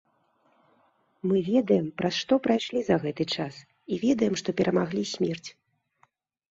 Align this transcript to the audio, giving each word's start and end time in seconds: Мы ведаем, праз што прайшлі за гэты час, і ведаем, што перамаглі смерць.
Мы 1.31 1.37
ведаем, 1.49 1.85
праз 2.03 2.15
што 2.23 2.33
прайшлі 2.47 2.79
за 2.89 2.95
гэты 3.05 3.23
час, 3.37 3.55
і 3.93 4.01
ведаем, 4.07 4.33
што 4.43 4.49
перамаглі 4.63 5.07
смерць. 5.15 5.49